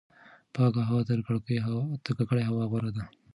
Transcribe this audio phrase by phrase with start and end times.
[0.55, 1.01] پاکه هوا
[2.05, 3.03] تر ککړې هوا غوره ده.